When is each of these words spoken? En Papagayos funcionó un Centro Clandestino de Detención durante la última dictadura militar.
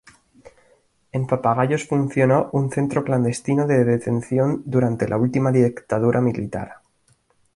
En 1.11 1.27
Papagayos 1.27 1.85
funcionó 1.85 2.49
un 2.53 2.71
Centro 2.71 3.03
Clandestino 3.03 3.67
de 3.67 3.83
Detención 3.83 4.63
durante 4.65 5.07
la 5.07 5.17
última 5.17 5.51
dictadura 5.51 6.21
militar. 6.21 6.81